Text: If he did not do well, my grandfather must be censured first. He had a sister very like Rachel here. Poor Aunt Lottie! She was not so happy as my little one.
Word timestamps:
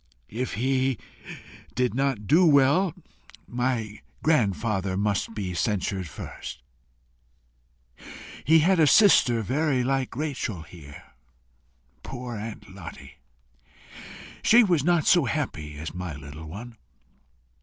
If 0.29 0.55
he 0.55 0.97
did 1.75 1.93
not 1.93 2.25
do 2.25 2.43
well, 2.43 2.95
my 3.47 4.01
grandfather 4.23 4.97
must 4.97 5.35
be 5.35 5.53
censured 5.53 6.07
first. 6.09 6.63
He 8.43 8.61
had 8.61 8.79
a 8.79 8.87
sister 8.87 9.43
very 9.43 9.83
like 9.83 10.15
Rachel 10.15 10.63
here. 10.63 11.03
Poor 12.01 12.35
Aunt 12.35 12.73
Lottie! 12.73 13.19
She 14.41 14.63
was 14.63 14.83
not 14.83 15.05
so 15.05 15.25
happy 15.25 15.77
as 15.77 15.93
my 15.93 16.15
little 16.15 16.47
one. 16.47 16.77